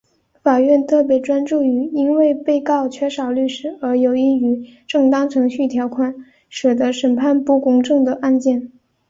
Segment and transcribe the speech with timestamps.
[0.41, 6.15] 法院特别专注于因为被告缺少律师而有异于正当程序条款
[6.49, 8.71] 使得审判不公正的案件。